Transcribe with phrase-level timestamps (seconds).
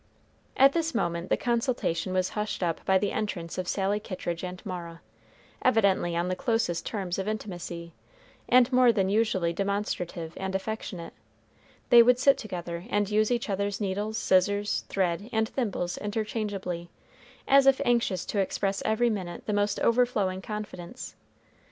[0.57, 4.59] At this moment the consultation was hushed up by the entrance of Sally Kittridge and
[4.65, 4.99] Mara,
[5.61, 7.93] evidently on the closest terms of intimacy,
[8.49, 11.13] and more than usually demonstrative and affectionate;
[11.91, 16.89] they would sit together and use each other's needles, scissors, thread, and thimbles interchangeably,
[17.47, 21.15] as if anxious to express every minute the most overflowing confidence.